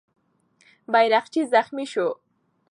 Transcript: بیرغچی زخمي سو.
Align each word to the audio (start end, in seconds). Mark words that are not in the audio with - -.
بیرغچی 0.91 1.41
زخمي 1.51 1.85
سو. 1.93 2.07